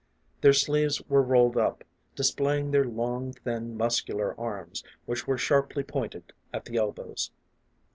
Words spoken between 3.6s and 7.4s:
muscular arms, which were sharply pointed at the elbows.